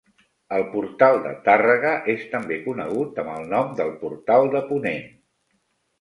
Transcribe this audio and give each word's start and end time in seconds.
El 0.55 0.63
portal 0.69 1.17
de 1.25 1.33
Tàrrega 1.49 1.91
és 2.15 2.25
també 2.33 2.59
conegut 2.63 3.23
amb 3.25 3.35
el 3.35 3.47
nom 3.53 3.77
del 3.83 3.93
portal 4.05 4.51
de 4.57 4.63
ponent. 4.71 5.09